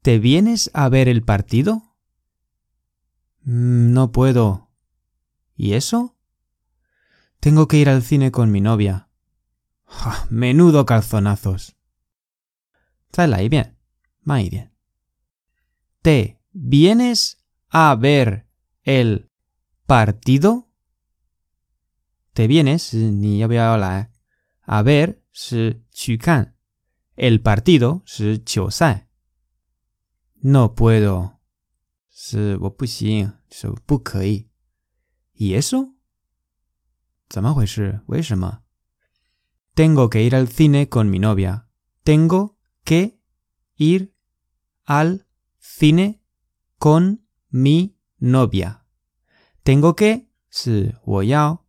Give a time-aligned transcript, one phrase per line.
[0.02, 1.82] Te vienes a ver el partido?
[3.44, 4.68] Mm, no puedo.
[5.58, 6.16] ¿Y eso?
[7.40, 9.10] Tengo que ir al cine con mi novia.
[10.30, 11.76] Menudo calzonazos.
[13.12, 13.76] 再来一遍，
[14.22, 14.72] 慢一点。¿
[16.04, 17.34] Te vienes
[17.70, 18.46] a ver
[18.84, 19.30] el
[19.88, 20.68] partido?
[22.34, 24.12] ¿Te vienes 是你要不要来？
[24.62, 26.56] a ver 是去看，
[27.16, 29.08] el partido 是球赛。
[30.42, 31.38] No puedo
[32.12, 34.50] 是我不行，是不可以。¿
[35.38, 35.96] Y eso？
[37.28, 38.02] 怎么回事？
[38.08, 38.62] 为什么？
[39.74, 41.66] Tengo que ir al cine con mi novia.
[42.04, 42.56] Tengo
[42.90, 43.20] que
[43.78, 44.14] ir
[44.84, 45.26] al
[45.60, 46.22] cine
[46.78, 48.86] con mi novia.
[49.64, 51.66] Tengo que 是我要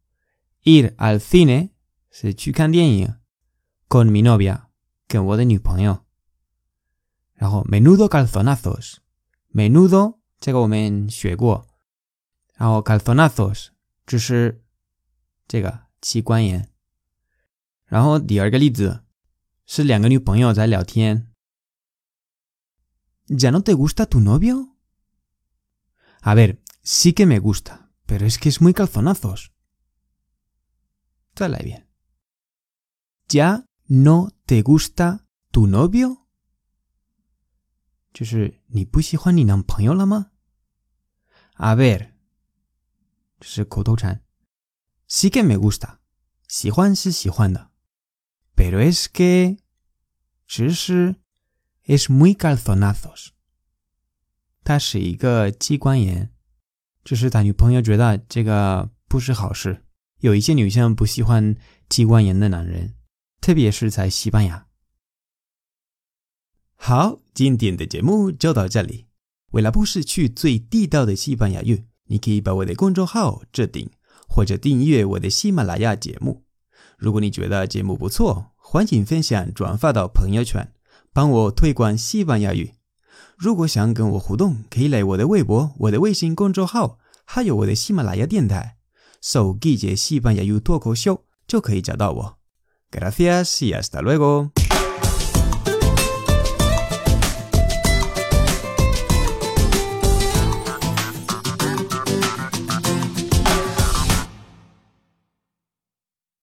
[0.62, 1.71] ir al cine
[2.11, 3.15] 是去看电影
[3.89, 4.67] con mi novia
[5.09, 6.05] 跟我的女朋友。
[7.35, 8.97] 然后 menudo calzonazos
[9.53, 11.67] menudo 这个我们学过，
[12.55, 13.69] 然后 calzonazos
[14.07, 14.65] 就是
[15.49, 16.71] 这个妻管严。
[17.85, 19.05] 然后第二个例子
[19.71, 21.33] 是两个女朋友在聊天。¿
[23.29, 24.77] Ya no te gusta tu novio?
[26.21, 29.53] A ver, sí que me gusta, pero es que es muy calzonazos.
[31.34, 31.89] Dale bien.
[33.28, 36.27] ¿Ya no te gusta tu novio?
[38.12, 40.31] 就是你不喜欢你男朋友了吗？
[41.56, 42.12] A ver，
[43.41, 44.22] 这是口头禅。
[45.09, 45.99] Sí que me gusta，
[46.49, 47.71] 喜欢是喜欢的，
[48.55, 49.59] pero es que，
[50.51, 51.16] 只是
[51.85, 53.29] es muy calzonazos。
[54.66, 56.29] 他是一个妻管严，
[57.06, 59.85] 就是他女朋友觉得这个不是好事。
[60.19, 61.56] 有一些女生不喜欢
[61.89, 62.95] 妻管严的男人，
[63.39, 64.67] 特别是在西班牙。
[66.75, 69.07] 好，今天的节目就到这里。
[69.51, 73.89] 为了不失去最地道的西班牙语，你可以把我的公众号置顶，
[74.28, 76.44] 或者订阅我的喜马拉雅节目。
[76.97, 80.72] 如果你觉得节目不错，欢迎分享转发到朋友圈，
[81.12, 82.76] 帮我推广西班牙语。
[83.36, 88.78] 如果想跟我互动，可以来我的微博、我的微信公众号，还有我的喜马拉雅电台，
[89.20, 92.38] 搜“季节西班牙语脱口秀”就可以找到我。
[92.92, 94.52] Gracias y hasta luego。